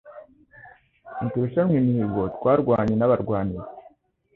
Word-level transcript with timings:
Ntiturushanwa 1.17 1.75
imihigo 1.81 2.21
Twarwanye 2.35 2.95
n’abarwaniza 2.97 3.69